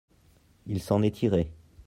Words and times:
il 0.65 0.81
s'en 0.81 1.03
est 1.03 1.13
tiré. 1.13 1.51